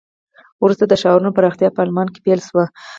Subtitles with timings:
[0.63, 2.65] وروسته د ښارونو پراختیا په آلمان کې پیل شوه.